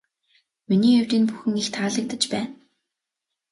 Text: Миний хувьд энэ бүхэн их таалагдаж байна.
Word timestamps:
Миний 0.67 0.95
хувьд 0.97 1.11
энэ 1.17 1.27
бүхэн 1.29 1.55
их 1.61 1.67
таалагдаж 1.75 2.23
байна. 2.33 2.51